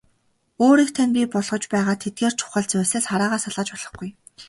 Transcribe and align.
Өөрийг 0.63 0.89
тань 0.95 1.13
бий 1.15 1.27
болгож 1.33 1.63
байгаа 1.73 1.95
тэдгээр 2.03 2.33
чухал 2.39 2.65
зүйлсээс 2.69 3.05
хараагаа 3.07 3.39
салгаж 3.43 3.67
болохгүй. 3.73 4.09